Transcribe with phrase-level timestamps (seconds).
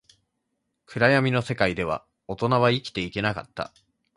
[0.87, 3.71] 暗闇の世界では、大人は生きていけなかった